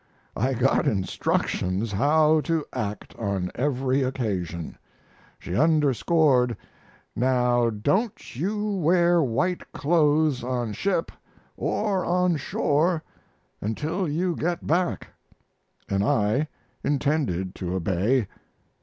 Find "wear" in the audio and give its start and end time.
8.77-9.21